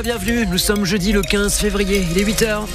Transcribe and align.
Bienvenue, 0.00 0.46
nous 0.46 0.56
sommes 0.56 0.86
jeudi 0.86 1.12
le 1.12 1.20
15 1.20 1.58
février, 1.58 2.06
il 2.10 2.16
est 2.16 2.24
8h. 2.24 2.66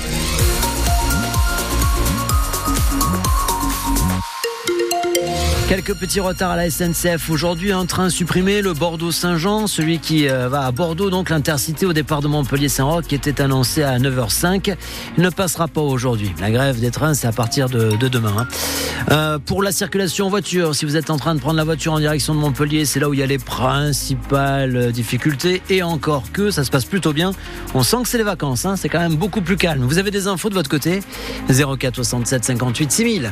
Quelques 5.68 5.96
petits 5.96 6.22
retards 6.22 6.52
à 6.52 6.56
la 6.56 6.70
SNCF. 6.70 7.30
Aujourd'hui, 7.30 7.74
un 7.74 7.86
train 7.86 8.10
supprimé, 8.10 8.62
le 8.62 8.72
Bordeaux-Saint-Jean, 8.72 9.68
celui 9.68 10.00
qui 10.00 10.30
euh, 10.30 10.48
va 10.48 10.66
à 10.66 10.72
Bordeaux, 10.72 11.10
donc 11.10 11.30
l'intercité 11.30 11.86
au 11.86 11.92
départ 11.92 12.22
de 12.22 12.30
Montpellier-Saint-Roch, 12.30 13.04
qui 13.06 13.16
était 13.16 13.42
annoncé 13.42 13.84
à 13.84 14.00
9h05. 14.00 14.78
Il 15.18 15.24
ne 15.24 15.30
passera 15.30 15.68
pas 15.68 15.82
aujourd'hui. 15.82 16.32
La 16.40 16.52
grève 16.52 16.80
des 16.80 16.90
trains, 16.90 17.14
c'est 17.14 17.28
à 17.28 17.34
partir 17.34 17.68
de, 17.68 17.90
demain. 18.08 18.34
Hein. 18.38 18.48
Euh, 19.12 19.40
pour 19.40 19.62
la 19.62 19.74
circulation 19.74 20.28
en 20.28 20.30
voiture, 20.30 20.74
si 20.74 20.86
vous 20.86 20.96
êtes 20.96 21.10
en 21.10 21.18
train 21.18 21.36
de 21.36 21.42
prendre 21.42 21.58
la 21.58 21.66
voiture 21.66 21.92
en 21.92 22.00
direction 22.00 22.34
de 22.34 22.40
Montpellier, 22.40 22.86
c'est 22.86 23.02
là 23.02 23.10
où 23.10 23.14
il 23.14 23.20
y 23.20 23.24
a 23.24 23.28
les 23.28 23.38
principales 23.38 24.94
difficultés. 24.94 25.62
Et 25.70 25.84
encore 25.84 26.32
que, 26.32 26.50
ça 26.50 26.64
se 26.64 26.72
passe 26.72 26.86
plutôt 26.86 27.12
bien. 27.12 27.32
On 27.74 27.84
sent 27.84 27.98
que 28.04 28.08
c'est 28.08 28.18
les 28.18 28.24
vacances, 28.24 28.64
hein. 28.64 28.78
c'est 28.78 28.88
quand 28.88 29.00
même 29.00 29.16
beaucoup 29.16 29.42
plus 29.42 29.58
calme. 29.58 29.84
Vous 29.84 29.98
avez 29.98 30.12
des 30.12 30.28
infos 30.28 30.48
de 30.48 30.54
votre 30.54 30.70
côté? 30.70 31.02
04 31.50 31.94
67 31.94 32.46
58 32.46 32.90
6000. 32.90 33.32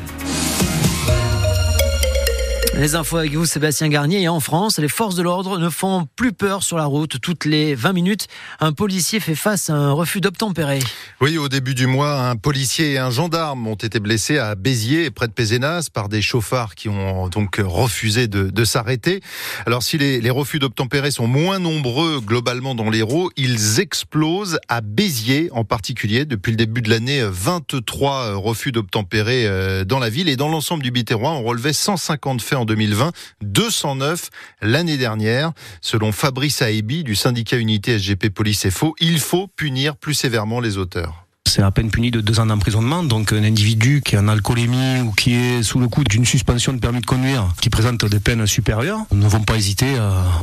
Les 2.77 2.95
infos 2.95 3.15
avec 3.15 3.33
vous, 3.33 3.45
Sébastien 3.45 3.87
Garnier. 3.87 4.23
Et 4.23 4.27
en 4.27 4.41
France, 4.41 4.79
les 4.79 4.89
forces 4.89 5.15
de 5.15 5.23
l'ordre 5.23 5.57
ne 5.57 5.69
font 5.69 6.09
plus 6.17 6.33
peur 6.33 6.61
sur 6.61 6.75
la 6.75 6.83
route. 6.83 7.21
Toutes 7.21 7.45
les 7.45 7.73
20 7.73 7.93
minutes, 7.93 8.27
un 8.59 8.73
policier 8.73 9.21
fait 9.21 9.33
face 9.33 9.69
à 9.69 9.73
un 9.75 9.93
refus 9.93 10.19
d'obtempérer. 10.19 10.79
Oui, 11.21 11.37
au 11.37 11.47
début 11.47 11.73
du 11.73 11.87
mois, 11.87 12.19
un 12.27 12.35
policier 12.35 12.91
et 12.91 12.97
un 12.97 13.11
gendarme 13.11 13.65
ont 13.65 13.75
été 13.75 14.01
blessés 14.01 14.39
à 14.39 14.55
Béziers, 14.55 15.09
près 15.09 15.27
de 15.27 15.31
Pézenas, 15.31 15.87
par 15.91 16.09
des 16.09 16.21
chauffards 16.21 16.75
qui 16.75 16.89
ont 16.89 17.29
donc 17.29 17.61
refusé 17.63 18.27
de, 18.27 18.65
s'arrêter. 18.65 19.21
Alors, 19.65 19.81
si 19.81 19.97
les, 19.97 20.29
refus 20.29 20.59
d'obtempérer 20.59 21.11
sont 21.11 21.27
moins 21.27 21.59
nombreux 21.59 22.19
globalement 22.19 22.75
dans 22.75 22.89
l'Hérault, 22.89 23.31
ils 23.37 23.79
explosent 23.79 24.59
à 24.67 24.81
Béziers 24.81 25.49
en 25.53 25.63
particulier. 25.63 26.25
Depuis 26.25 26.51
le 26.51 26.57
début 26.57 26.81
de 26.81 26.89
l'année, 26.89 27.23
23 27.23 28.35
refus 28.35 28.73
d'obtempérer 28.73 29.47
euh, 29.47 29.85
dans 29.85 29.99
la 29.99 30.09
ville 30.09 30.27
et 30.27 30.35
dans 30.35 30.49
l'ensemble 30.49 30.83
du 30.83 30.91
Biterrois, 30.91 31.31
on 31.31 31.43
relevait 31.43 31.71
150 31.71 32.41
faits 32.41 32.57
en 32.57 32.64
2020, 32.65 33.11
209 33.41 34.29
l'année 34.61 34.97
dernière. 34.97 35.53
Selon 35.81 36.11
Fabrice 36.11 36.61
Aebi 36.61 37.03
du 37.03 37.15
syndicat 37.15 37.57
Unité 37.57 37.97
SGP 37.97 38.29
Police 38.29 38.69
FO, 38.69 38.95
il 38.99 39.19
faut 39.19 39.47
punir 39.47 39.95
plus 39.95 40.13
sévèrement 40.13 40.59
les 40.59 40.77
auteurs 40.77 41.24
c'est 41.55 41.61
à 41.61 41.71
peine 41.71 41.89
puni 41.89 42.11
de 42.11 42.19
deux 42.19 42.41
ans 42.41 42.45
d'emprisonnement. 42.45 43.01
Donc 43.01 43.31
un 43.31 43.41
individu 43.41 44.01
qui 44.03 44.15
est 44.15 44.17
en 44.17 44.27
alcoolémie 44.27 44.99
ou 45.05 45.11
qui 45.11 45.35
est 45.35 45.63
sous 45.63 45.79
le 45.79 45.87
coup 45.87 46.03
d'une 46.03 46.25
suspension 46.25 46.73
de 46.73 46.79
permis 46.79 46.99
de 46.99 47.05
conduire, 47.05 47.47
qui 47.61 47.69
présente 47.69 48.03
des 48.03 48.19
peines 48.19 48.45
supérieures, 48.45 48.99
ne 49.13 49.25
vont 49.25 49.39
pas 49.39 49.55
hésiter 49.55 49.95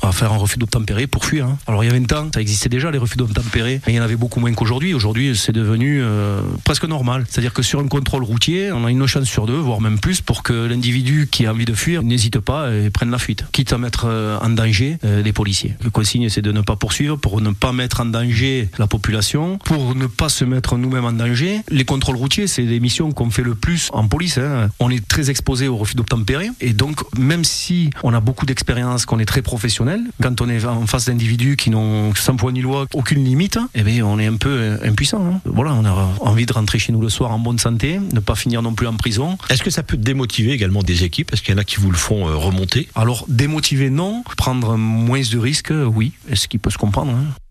à, 0.02 0.10
faire 0.12 0.32
un 0.32 0.38
refus 0.38 0.58
d'obtempérer 0.58 1.06
pour 1.06 1.26
fuir. 1.26 1.46
Hein. 1.46 1.58
Alors 1.66 1.84
il 1.84 1.88
y 1.88 1.90
avait 1.90 1.98
20 1.98 2.12
ans, 2.12 2.28
ça 2.32 2.40
existait 2.40 2.70
déjà 2.70 2.90
les 2.90 2.96
refus 2.96 3.18
d'obtempérer, 3.18 3.82
mais 3.86 3.92
il 3.92 3.96
y 3.96 4.00
en 4.00 4.02
avait 4.02 4.16
beaucoup 4.16 4.40
moins 4.40 4.54
qu'aujourd'hui. 4.54 4.94
Aujourd'hui, 4.94 5.36
c'est 5.36 5.52
devenu 5.52 6.00
euh, 6.02 6.40
presque 6.64 6.84
normal. 6.84 7.26
C'est-à-dire 7.28 7.52
que 7.52 7.62
sur 7.62 7.80
un 7.80 7.88
contrôle 7.88 8.24
routier, 8.24 8.72
on 8.72 8.86
a 8.86 8.90
une 8.90 9.06
chance 9.06 9.24
sur 9.24 9.44
deux, 9.44 9.58
voire 9.58 9.82
même 9.82 9.98
plus, 9.98 10.22
pour 10.22 10.42
que 10.42 10.66
l'individu 10.66 11.28
qui 11.30 11.44
a 11.44 11.52
envie 11.52 11.66
de 11.66 11.74
fuir 11.74 12.02
n'hésite 12.02 12.38
pas 12.38 12.72
et 12.72 12.88
prenne 12.88 13.10
la 13.10 13.18
fuite, 13.18 13.44
quitte 13.52 13.74
à 13.74 13.78
mettre 13.78 14.06
euh, 14.06 14.38
en 14.40 14.48
danger 14.48 14.96
euh, 15.04 15.22
les 15.22 15.34
policiers. 15.34 15.76
Le 15.84 15.90
consigne, 15.90 16.30
c'est 16.30 16.42
de 16.42 16.52
ne 16.52 16.62
pas 16.62 16.76
poursuivre 16.76 17.16
pour 17.16 17.42
ne 17.42 17.50
pas 17.50 17.72
mettre 17.72 18.00
en 18.00 18.06
danger 18.06 18.70
la 18.78 18.86
population, 18.86 19.58
pour 19.58 19.94
ne 19.94 20.06
pas 20.06 20.30
se 20.30 20.46
mettre 20.46 20.78
nous-mêmes 20.78 21.01
en 21.04 21.12
danger. 21.12 21.60
Les 21.68 21.84
contrôles 21.84 22.16
routiers, 22.16 22.46
c'est 22.46 22.62
les 22.62 22.80
missions 22.80 23.12
qu'on 23.12 23.30
fait 23.30 23.42
le 23.42 23.54
plus 23.54 23.88
en 23.92 24.08
police. 24.08 24.38
Hein. 24.38 24.68
On 24.80 24.90
est 24.90 25.06
très 25.06 25.30
exposé 25.30 25.68
au 25.68 25.76
refus 25.76 25.94
d'obtempérer. 25.94 26.48
Et 26.60 26.72
donc, 26.72 27.00
même 27.18 27.44
si 27.44 27.90
on 28.02 28.14
a 28.14 28.20
beaucoup 28.20 28.46
d'expérience, 28.46 29.06
qu'on 29.06 29.18
est 29.18 29.24
très 29.24 29.42
professionnel, 29.42 30.02
quand 30.20 30.40
on 30.40 30.48
est 30.48 30.64
en 30.64 30.86
face 30.86 31.06
d'individus 31.06 31.56
qui 31.56 31.70
n'ont 31.70 32.14
sans 32.14 32.36
poids 32.36 32.52
ni 32.52 32.60
loi 32.60 32.86
aucune 32.94 33.24
limite, 33.24 33.58
eh 33.74 33.82
bien, 33.82 34.04
on 34.04 34.18
est 34.18 34.26
un 34.26 34.36
peu 34.36 34.78
impuissant. 34.84 35.24
Hein. 35.24 35.40
Voilà, 35.44 35.74
on 35.74 35.84
a 35.84 36.08
envie 36.20 36.46
de 36.46 36.52
rentrer 36.52 36.78
chez 36.78 36.92
nous 36.92 37.00
le 37.00 37.08
soir 37.08 37.30
en 37.30 37.38
bonne 37.38 37.58
santé, 37.58 37.98
ne 38.12 38.20
pas 38.20 38.34
finir 38.34 38.62
non 38.62 38.74
plus 38.74 38.86
en 38.86 38.94
prison. 38.94 39.38
Est-ce 39.50 39.62
que 39.62 39.70
ça 39.70 39.82
peut 39.82 39.96
démotiver 39.96 40.52
également 40.52 40.82
des 40.82 41.04
équipes? 41.04 41.32
Est-ce 41.32 41.42
qu'il 41.42 41.54
y 41.54 41.56
en 41.56 41.60
a 41.60 41.64
qui 41.64 41.76
vous 41.76 41.90
le 41.90 41.96
font 41.96 42.28
euh, 42.28 42.36
remonter? 42.36 42.88
Alors, 42.94 43.24
démotiver, 43.28 43.90
non. 43.90 44.22
Prendre 44.36 44.76
moins 44.76 45.20
de 45.20 45.38
risques, 45.38 45.72
oui. 45.72 46.12
Est-ce 46.30 46.48
qu'il 46.48 46.60
peut 46.60 46.70
se 46.70 46.78
comprendre 46.78 47.12
hein 47.12 47.41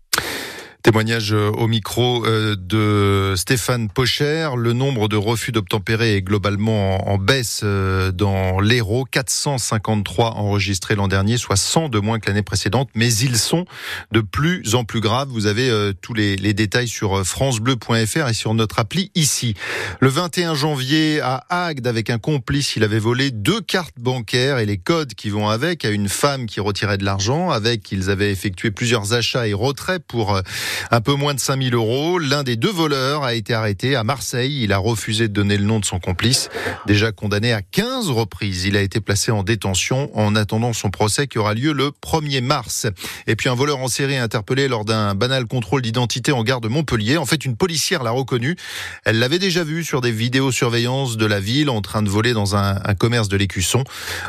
Témoignage 0.82 1.32
euh, 1.32 1.48
au 1.50 1.68
micro 1.68 2.26
euh, 2.26 2.56
de 2.58 3.36
Stéphane 3.36 3.88
Pocher. 3.88 4.50
Le 4.56 4.72
nombre 4.72 5.06
de 5.06 5.14
refus 5.14 5.52
d'obtempérer 5.52 6.16
est 6.16 6.22
globalement 6.22 7.08
en 7.08 7.18
baisse 7.18 7.60
euh, 7.62 8.10
dans 8.10 8.58
l'Hérault. 8.58 9.04
453 9.08 10.32
enregistrés 10.32 10.96
l'an 10.96 11.06
dernier, 11.06 11.36
soit 11.36 11.54
100 11.54 11.88
de 11.88 12.00
moins 12.00 12.18
que 12.18 12.26
l'année 12.26 12.42
précédente. 12.42 12.90
Mais 12.96 13.14
ils 13.14 13.38
sont 13.38 13.64
de 14.10 14.20
plus 14.20 14.74
en 14.74 14.82
plus 14.82 14.98
graves. 14.98 15.28
Vous 15.28 15.46
avez 15.46 15.70
tous 16.00 16.14
les, 16.14 16.36
les 16.36 16.52
détails 16.52 16.88
sur 16.88 17.24
francebleu.fr 17.24 18.28
et 18.28 18.34
sur 18.34 18.52
notre 18.54 18.80
appli 18.80 19.12
ici. 19.14 19.54
Le 20.00 20.08
21 20.08 20.56
janvier, 20.56 21.20
à 21.20 21.44
Agde, 21.48 21.86
avec 21.86 22.10
un 22.10 22.18
complice, 22.18 22.74
il 22.74 22.82
avait 22.82 22.98
volé 22.98 23.30
deux 23.30 23.60
cartes 23.60 24.00
bancaires 24.00 24.58
et 24.58 24.66
les 24.66 24.78
codes 24.78 25.14
qui 25.14 25.30
vont 25.30 25.48
avec 25.48 25.84
à 25.84 25.90
une 25.90 26.08
femme 26.08 26.46
qui 26.46 26.58
retirait 26.58 26.98
de 26.98 27.04
l'argent. 27.04 27.50
Avec, 27.50 27.92
ils 27.92 28.10
avaient 28.10 28.32
effectué 28.32 28.72
plusieurs 28.72 29.12
achats 29.12 29.46
et 29.46 29.54
retraits 29.54 30.02
pour 30.04 30.42
un 30.90 31.00
peu 31.00 31.14
moins 31.14 31.34
de 31.34 31.40
5000 31.40 31.74
euros. 31.74 32.18
L'un 32.18 32.42
des 32.42 32.56
deux 32.56 32.70
voleurs 32.70 33.24
a 33.24 33.34
été 33.34 33.54
arrêté 33.54 33.96
à 33.96 34.04
Marseille. 34.04 34.62
Il 34.62 34.72
a 34.72 34.78
refusé 34.78 35.28
de 35.28 35.32
donner 35.32 35.56
le 35.56 35.64
nom 35.64 35.80
de 35.80 35.84
son 35.84 35.98
complice. 35.98 36.48
Déjà 36.86 37.12
condamné 37.12 37.52
à 37.52 37.62
15 37.62 38.10
reprises, 38.10 38.64
il 38.64 38.76
a 38.76 38.82
été 38.82 39.00
placé 39.00 39.32
en 39.32 39.42
détention 39.42 40.10
en 40.18 40.34
attendant 40.34 40.72
son 40.72 40.90
procès 40.90 41.26
qui 41.26 41.38
aura 41.38 41.54
lieu 41.54 41.72
le 41.72 41.90
1er 41.90 42.42
mars. 42.42 42.86
Et 43.26 43.36
puis 43.36 43.48
un 43.48 43.54
voleur 43.54 43.78
en 43.78 43.88
série 43.88 44.16
interpellé 44.16 44.68
lors 44.68 44.84
d'un 44.84 45.14
banal 45.14 45.46
contrôle 45.46 45.82
d'identité 45.82 46.32
en 46.32 46.42
gare 46.42 46.60
de 46.60 46.68
Montpellier. 46.68 47.16
En 47.16 47.26
fait, 47.26 47.44
une 47.44 47.56
policière 47.56 48.02
l'a 48.02 48.10
reconnu. 48.10 48.56
Elle 49.04 49.18
l'avait 49.18 49.38
déjà 49.38 49.64
vu 49.64 49.84
sur 49.84 50.00
des 50.00 50.12
vidéosurveillances 50.12 51.16
de 51.16 51.26
la 51.26 51.40
ville 51.40 51.70
en 51.70 51.80
train 51.80 52.02
de 52.02 52.08
voler 52.08 52.32
dans 52.32 52.56
un, 52.56 52.74
commerce 52.98 53.28
de 53.28 53.36
l'écusson. 53.36 53.84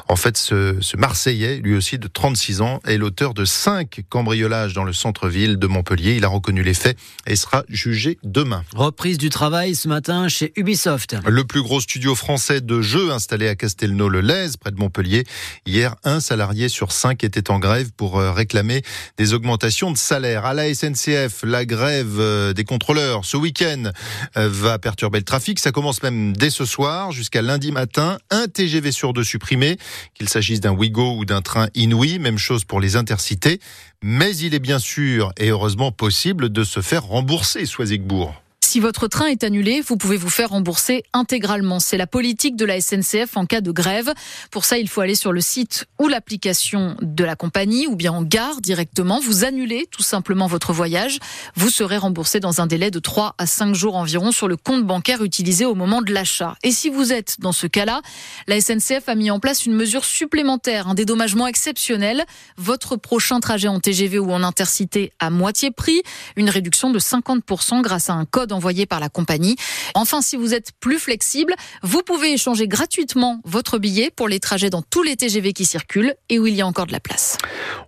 En 0.08 0.16
fait, 0.16 0.38
ce, 0.38 0.78
ce 0.80 0.98
Marseillais, 0.98 1.58
lui 1.58 1.76
aussi 1.76 2.00
de 2.00 2.08
36 2.08 2.62
ans, 2.62 2.80
est 2.86 2.98
l'auteur 2.98 3.34
de 3.34 3.46
cinq 3.46 4.02
cambriolages 4.10 4.74
dans 4.74 4.84
le 4.84 4.94
centre-ville 4.94 5.58
de 5.58 5.68
Montpellier. 5.68 6.16
Il 6.16 6.24
a 6.24 6.30
reconnu 6.34 6.64
les 6.64 6.74
faits 6.74 6.98
et 7.26 7.36
sera 7.36 7.64
jugé 7.70 8.18
demain. 8.24 8.64
Reprise 8.76 9.18
du 9.18 9.30
travail 9.30 9.76
ce 9.76 9.88
matin 9.88 10.28
chez 10.28 10.52
Ubisoft. 10.56 11.16
Le 11.26 11.44
plus 11.44 11.62
gros 11.62 11.80
studio 11.80 12.16
français 12.16 12.62
de 12.62 12.82
jeux 12.82 13.12
installé 13.12 13.48
à 13.48 13.56
Castelnau-le-Lez, 13.56 14.58
près 14.60 14.72
de 14.72 14.78
Montpellier. 14.78 15.24
Hier, 15.66 15.96
un 16.04 16.20
salarié 16.20 16.70
sur 16.70 16.92
cinq 16.92 17.24
était 17.24 17.52
en 17.52 17.60
grève 17.60 17.92
pour 17.96 18.20
euh, 18.20 18.32
réclamer 18.32 18.82
des 19.18 19.34
augmentations 19.34 19.92
de 19.92 19.98
salaire. 19.98 20.46
À 20.46 20.54
la 20.54 20.74
SNCF, 20.74 21.44
la 21.44 21.66
grève 21.66 22.18
euh, 22.20 22.54
des 22.54 22.64
contrôleurs 22.64 23.26
ce 23.26 23.38
week-end 23.38 23.92
euh, 24.38 24.50
va 24.50 24.80
perturber 24.80 25.20
le 25.20 25.26
trafic. 25.26 25.60
Ça 25.60 25.72
commence 25.72 26.04
même 26.04 26.36
dès 26.36 26.50
ce 26.50 26.66
soir 26.66 27.12
jusqu'à 27.12 27.42
lundi 27.42 27.72
matin. 27.72 28.18
Un 28.30 28.48
TGV 28.48 28.92
sur 28.92 29.14
deux 29.14 29.24
supprimé, 29.24 29.78
qu'il 30.14 30.30
s'agisse 30.30 30.60
d'un 30.60 30.72
Ouigo 30.72 31.16
ou 31.18 31.26
d'un 31.26 31.42
train 31.42 31.68
Inouï. 31.76 32.20
Même 32.20 32.38
chose 32.38 32.66
pour 32.66 32.80
les 32.80 32.96
intercités 32.96 33.60
mais 34.04 34.36
il 34.36 34.54
est 34.54 34.60
bien 34.60 34.80
sûr 34.80 35.32
et 35.38 35.50
heureusement 35.50 35.94
possible 35.94 36.50
de 36.50 36.64
se 36.66 36.82
faire 36.82 37.06
rembourser 37.06 37.66
Soisigbourg. 37.66 38.43
Si 38.64 38.80
votre 38.80 39.08
train 39.08 39.28
est 39.28 39.44
annulé, 39.44 39.82
vous 39.82 39.98
pouvez 39.98 40.16
vous 40.16 40.30
faire 40.30 40.50
rembourser 40.50 41.04
intégralement. 41.12 41.82
C'est 41.82 41.98
la 41.98 42.08
politique 42.08 42.56
de 42.56 42.64
la 42.64 42.80
SNCF 42.80 43.36
en 43.36 43.46
cas 43.46 43.60
de 43.60 43.72
grève. 43.72 44.14
Pour 44.52 44.64
ça, 44.64 44.78
il 44.78 44.88
faut 44.88 45.02
aller 45.02 45.16
sur 45.16 45.34
le 45.34 45.42
site 45.42 45.86
ou 46.00 46.08
l'application 46.08 46.96
de 47.02 47.26
la 47.26 47.36
compagnie 47.36 47.88
ou 47.88 47.98
bien 47.98 48.14
en 48.14 48.24
gare 48.24 48.62
directement. 48.62 49.20
Vous 49.20 49.44
annulez 49.44 49.86
tout 49.92 50.02
simplement 50.02 50.48
votre 50.48 50.72
voyage. 50.72 51.20
Vous 51.56 51.70
serez 51.70 51.98
remboursé 51.98 52.40
dans 52.40 52.62
un 52.62 52.66
délai 52.66 52.90
de 52.90 53.00
3 53.00 53.36
à 53.38 53.46
5 53.46 53.76
jours 53.76 53.98
environ 53.98 54.32
sur 54.32 54.48
le 54.48 54.56
compte 54.56 54.86
bancaire 54.86 55.24
utilisé 55.24 55.66
au 55.66 55.76
moment 55.76 56.02
de 56.02 56.14
l'achat. 56.14 56.56
Et 56.64 56.72
si 56.72 56.90
vous 56.90 57.12
êtes 57.12 57.42
dans 57.42 57.52
ce 57.52 57.68
cas-là, 57.68 58.02
la 58.48 58.62
SNCF 58.62 59.08
a 59.08 59.16
mis 59.16 59.30
en 59.30 59.42
place 59.42 59.66
une 59.66 59.76
mesure 59.76 60.06
supplémentaire, 60.06 60.88
un 60.88 60.94
dédommagement 60.94 61.48
exceptionnel. 61.48 62.24
Votre 62.58 62.96
prochain 62.96 63.42
trajet 63.42 63.68
en 63.68 63.82
TGV 63.82 64.20
ou 64.20 64.32
en 64.32 64.42
intercité 64.42 65.12
à 65.20 65.30
moitié 65.30 65.70
prix, 65.70 66.02
une 66.38 66.50
réduction 66.50 66.92
de 66.92 67.00
50% 67.00 67.82
grâce 67.82 68.10
à 68.10 68.14
un 68.14 68.24
code 68.24 68.53
en 68.54 68.64
envoyé 68.64 68.86
par 68.86 69.02
la 69.02 69.10
compagnie. 69.10 69.58
Enfin, 69.94 70.22
si 70.22 70.38
vous 70.38 70.54
êtes 70.54 70.72
plus 70.80 70.98
flexible, 70.98 71.54
vous 71.82 72.02
pouvez 72.02 72.32
échanger 72.32 72.66
gratuitement 72.70 73.42
votre 73.44 73.78
billet 73.78 74.10
pour 74.10 74.30
les 74.30 74.40
trajets 74.40 74.70
dans 74.70 74.82
tous 74.82 75.04
les 75.04 75.18
TGV 75.18 75.52
qui 75.52 75.66
circulent 75.66 76.16
et 76.30 76.40
où 76.40 76.48
il 76.48 76.56
y 76.56 76.62
a 76.62 76.66
encore 76.66 76.88
de 76.88 76.94
la 76.94 77.02
place. 77.02 77.38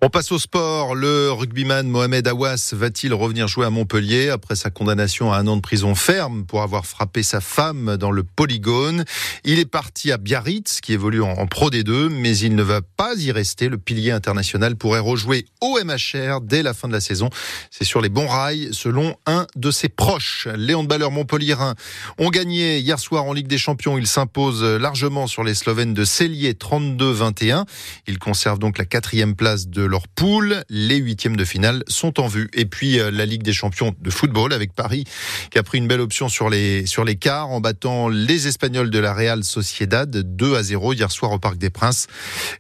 On 0.01 0.09
passe 0.09 0.33
au 0.33 0.37
sport. 0.37 0.95
Le 0.95 1.31
rugbyman 1.31 1.87
Mohamed 1.87 2.27
Awas 2.27 2.73
va-t-il 2.73 3.13
revenir 3.13 3.47
jouer 3.47 3.65
à 3.65 3.69
Montpellier 3.69 4.31
après 4.31 4.57
sa 4.57 4.69
condamnation 4.69 5.31
à 5.31 5.37
un 5.37 5.47
an 5.47 5.55
de 5.55 5.61
prison 5.61 5.95
ferme 5.95 6.45
pour 6.45 6.61
avoir 6.61 6.85
frappé 6.85 7.23
sa 7.23 7.39
femme 7.39 7.95
dans 7.95 8.11
le 8.11 8.23
polygone? 8.23 9.05
Il 9.45 9.59
est 9.59 9.65
parti 9.65 10.11
à 10.11 10.17
Biarritz, 10.17 10.81
qui 10.81 10.91
évolue 10.91 11.21
en 11.21 11.47
Pro 11.47 11.69
D2, 11.69 12.09
mais 12.09 12.37
il 12.37 12.55
ne 12.55 12.63
va 12.63 12.81
pas 12.81 13.15
y 13.15 13.31
rester. 13.31 13.69
Le 13.69 13.77
pilier 13.77 14.11
international 14.11 14.75
pourrait 14.75 14.99
rejouer 14.99 15.45
au 15.61 15.79
MHR 15.81 16.41
dès 16.41 16.63
la 16.63 16.73
fin 16.73 16.89
de 16.89 16.93
la 16.93 16.99
saison. 16.99 17.29
C'est 17.71 17.85
sur 17.85 18.01
les 18.01 18.09
bons 18.09 18.27
rails, 18.27 18.69
selon 18.73 19.15
un 19.25 19.47
de 19.55 19.71
ses 19.71 19.87
proches. 19.87 20.49
Les 20.57 20.73
handballeurs 20.73 21.11
montpelliérains 21.11 21.75
ont 22.17 22.29
gagné 22.29 22.79
hier 22.79 22.99
soir 22.99 23.25
en 23.25 23.33
Ligue 23.33 23.47
des 23.47 23.57
Champions. 23.57 23.97
Ils 23.97 24.07
s'imposent 24.07 24.63
largement 24.63 25.27
sur 25.27 25.43
les 25.43 25.53
Slovènes 25.53 25.93
de 25.93 26.05
Cellier 26.05 26.53
32-21. 26.53 27.65
Ils 28.07 28.19
conservent 28.19 28.59
donc 28.59 28.77
la 28.77 28.85
quatrième 28.85 29.35
place 29.35 29.67
de 29.67 29.83
leur 29.83 30.07
poule. 30.07 30.63
Les 30.69 30.97
huitièmes 30.97 31.35
de 31.35 31.45
finale 31.45 31.83
sont 31.87 32.19
en 32.19 32.27
vue. 32.27 32.49
Et 32.53 32.65
puis 32.65 32.99
euh, 32.99 33.11
la 33.11 33.25
Ligue 33.25 33.43
des 33.43 33.53
Champions 33.53 33.93
de 33.99 34.09
football 34.09 34.53
avec 34.53 34.73
Paris 34.73 35.05
qui 35.51 35.57
a 35.57 35.63
pris 35.63 35.77
une 35.77 35.87
belle 35.87 36.01
option 36.01 36.29
sur 36.29 36.49
les 36.49 36.85
sur 36.85 37.03
les 37.03 37.15
quarts 37.15 37.49
en 37.49 37.61
battant 37.61 38.09
les 38.09 38.47
Espagnols 38.47 38.89
de 38.89 38.99
la 38.99 39.13
Real 39.13 39.43
Sociedad 39.43 40.09
2 40.09 40.55
à 40.55 40.63
0 40.63 40.93
hier 40.93 41.11
soir 41.11 41.31
au 41.31 41.39
Parc 41.39 41.57
des 41.57 41.69
Princes. 41.69 42.07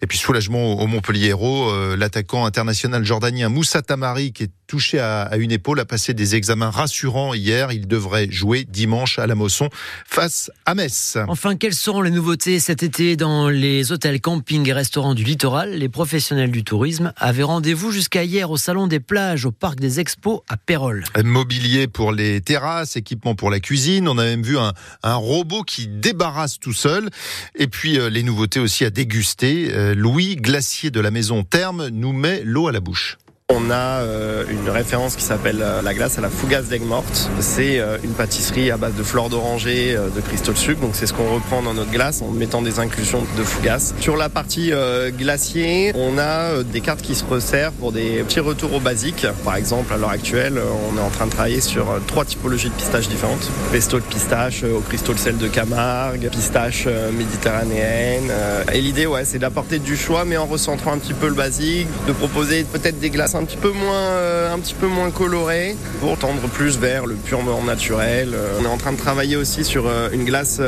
Et 0.01 0.07
puis 0.07 0.17
soulagement 0.17 0.79
au 0.79 0.87
Montpellier 0.87 1.29
Hérault, 1.29 1.69
euh, 1.69 1.95
l'attaquant 1.95 2.45
international 2.45 3.03
jordanien 3.05 3.49
Moussa 3.49 3.81
Tamari 3.81 4.33
qui 4.33 4.43
est 4.43 4.51
touché 4.67 4.99
à, 4.99 5.35
une 5.37 5.51
épaule 5.51 5.79
a 5.79 5.85
passé 5.85 6.13
des 6.13 6.35
examens 6.35 6.69
rassurants 6.69 7.33
hier. 7.33 7.71
Il 7.71 7.87
devrait 7.87 8.27
jouer 8.29 8.65
dimanche 8.67 9.19
à 9.19 9.27
la 9.27 9.35
Mosson 9.35 9.69
face 10.05 10.51
à 10.65 10.75
Metz. 10.75 11.17
Enfin, 11.27 11.55
quelles 11.55 11.73
seront 11.73 12.01
les 12.01 12.11
nouveautés 12.11 12.59
cet 12.59 12.83
été 12.83 13.15
dans 13.15 13.49
les 13.49 13.91
hôtels, 13.91 14.21
campings 14.21 14.67
et 14.67 14.73
restaurants 14.73 15.13
du 15.13 15.23
littoral? 15.23 15.71
Les 15.71 15.89
professionnels 15.89 16.51
du 16.51 16.63
tourisme 16.63 17.13
avaient 17.17 17.43
rendez-vous 17.43 17.91
jusqu'à 17.91 18.23
hier 18.23 18.49
au 18.51 18.57
salon 18.57 18.87
des 18.87 18.99
plages 18.99 19.45
au 19.45 19.51
parc 19.51 19.79
des 19.79 19.99
Expos 19.99 20.41
à 20.49 20.57
Pérol. 20.57 21.03
Mobilier 21.23 21.87
pour 21.87 22.11
les 22.11 22.41
terrasses, 22.41 22.95
équipement 22.95 23.35
pour 23.35 23.49
la 23.49 23.59
cuisine. 23.59 24.07
On 24.07 24.17
a 24.17 24.23
même 24.23 24.43
vu 24.43 24.57
un, 24.57 24.73
un 25.03 25.15
robot 25.15 25.63
qui 25.63 25.87
débarrasse 25.87 26.59
tout 26.59 26.73
seul. 26.73 27.09
Et 27.55 27.67
puis 27.67 27.99
euh, 27.99 28.09
les 28.09 28.23
nouveautés 28.23 28.59
aussi 28.59 28.85
à 28.85 28.89
déguster. 28.89 29.71
Euh, 29.73 29.95
Louis, 29.95 30.35
glacier 30.35 30.91
de 30.91 30.99
la 30.99 31.11
maison 31.11 31.43
Terme, 31.43 31.87
nous 31.89 32.13
met 32.13 32.41
l'eau 32.43 32.67
à 32.67 32.71
la 32.71 32.79
bouche. 32.79 33.17
On 33.53 33.69
a 33.69 34.01
euh, 34.01 34.43
une 34.49 34.71
référence 34.71 35.15
qui 35.15 35.21
s'appelle 35.21 35.59
euh, 35.61 35.83
la 35.83 35.93
glace 35.93 36.17
à 36.17 36.21
la 36.21 36.31
fougasse 36.31 36.65
d'aigle 36.65 36.85
morte. 36.85 37.29
C'est 37.41 37.77
euh, 37.77 37.99
une 38.03 38.13
pâtisserie 38.13 38.71
à 38.71 38.77
base 38.77 38.95
de 38.95 39.03
fleurs 39.03 39.29
d'oranger, 39.29 39.95
de 40.15 40.19
cristaux 40.21 40.53
de 40.53 40.57
sucre. 40.57 40.81
Donc 40.81 40.91
c'est 40.93 41.05
ce 41.05 41.13
qu'on 41.13 41.31
reprend 41.31 41.61
dans 41.61 41.75
notre 41.75 41.91
glace 41.91 42.23
en 42.23 42.31
mettant 42.31 42.63
des 42.63 42.79
inclusions 42.79 43.21
de 43.37 43.43
fougasse. 43.43 43.93
Sur 43.99 44.17
la 44.17 44.29
partie 44.29 44.71
glacier, 45.17 45.91
on 45.93 46.17
a 46.17 46.63
des 46.63 46.81
cartes 46.81 47.03
qui 47.03 47.13
se 47.13 47.23
resservent 47.23 47.73
pour 47.73 47.91
des 47.91 48.23
petits 48.23 48.39
retours 48.39 48.73
au 48.73 48.79
basique. 48.79 49.27
Par 49.43 49.55
exemple, 49.55 49.93
à 49.93 49.97
l'heure 49.97 50.09
actuelle, 50.09 50.59
on 50.91 50.97
est 50.97 51.01
en 51.01 51.09
train 51.09 51.27
de 51.27 51.31
travailler 51.31 51.61
sur 51.61 51.85
trois 52.07 52.25
typologies 52.25 52.69
de 52.69 52.73
pistaches 52.73 53.09
différentes. 53.09 53.47
Pesto 53.71 53.99
de 53.99 54.05
pistache 54.05 54.63
au 54.63 54.79
cristaux 54.79 55.13
de 55.13 55.19
sel 55.19 55.37
de 55.37 55.47
Camargue, 55.47 56.29
pistache 56.29 56.87
méditerranéenne. 57.15 58.31
Et 58.73 58.81
l'idée, 58.81 59.05
ouais, 59.05 59.23
c'est 59.23 59.39
d'apporter 59.39 59.77
du 59.77 59.95
choix, 59.95 60.25
mais 60.25 60.37
en 60.37 60.47
recentrant 60.47 60.93
un 60.93 60.97
petit 60.97 61.13
peu 61.13 61.27
le 61.27 61.35
basique, 61.35 61.87
de 62.07 62.11
proposer 62.11 62.63
peut-être 62.63 62.99
des 62.99 63.11
glaces 63.11 63.34
un 63.35 63.43
petit 63.43 63.57
peu 63.57 63.71
moins, 63.71 63.93
euh, 63.93 64.53
un 64.53 64.59
petit 64.59 64.73
peu 64.73 64.87
moins 64.87 65.11
coloré 65.11 65.75
pour 65.99 66.17
tendre 66.17 66.41
plus 66.47 66.77
vers 66.77 67.05
le 67.05 67.15
purement 67.15 67.61
naturel. 67.63 68.31
Euh, 68.33 68.59
on 68.59 68.63
est 68.63 68.67
en 68.67 68.77
train 68.77 68.93
de 68.93 68.97
travailler 68.97 69.35
aussi 69.35 69.63
sur 69.63 69.87
euh, 69.87 70.09
une 70.11 70.25
glace 70.25 70.61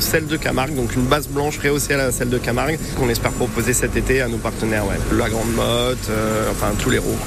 sel 0.00 0.26
de 0.26 0.36
Camargue, 0.36 0.74
donc 0.74 0.94
une 0.94 1.04
base 1.04 1.28
blanche 1.28 1.58
rehaussée 1.58 1.94
à 1.94 1.98
la 1.98 2.12
sel 2.12 2.28
de 2.28 2.38
Camargue 2.38 2.78
qu'on 2.96 3.08
espère 3.08 3.32
proposer 3.32 3.72
cet 3.72 3.96
été 3.96 4.20
à 4.20 4.28
nos 4.28 4.38
partenaires. 4.38 4.86
Ouais. 4.86 4.96
La 5.16 5.28
Grande 5.28 5.52
Motte, 5.54 6.10
enfin 6.50 6.72
tous 6.78 6.90
les 6.90 6.98
roues. 6.98 7.18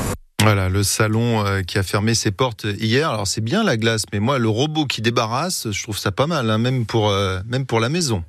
Voilà, 0.42 0.69
le 0.69 0.84
salon 0.84 1.44
qui 1.68 1.78
a 1.78 1.83
fermé 1.83 2.16
ses 2.16 2.31
portes 2.31 2.66
hier. 2.80 3.10
Alors 3.10 3.28
c'est 3.28 3.42
bien 3.42 3.63
la 3.63 3.75
glace, 3.75 4.04
mais 4.13 4.19
moi 4.19 4.40
le 4.40 4.48
robot 4.48 4.86
qui 4.86 5.01
débarrasse, 5.01 5.68
je 5.72 5.83
trouve 5.83 5.98
ça 5.98 6.12
pas 6.12 6.28
mal, 6.28 6.50
hein, 6.50 6.57
même 6.57 6.86
pour 6.86 7.13
même 7.48 7.66
pour 7.66 7.80
la 7.80 7.90
maison. 7.90 8.24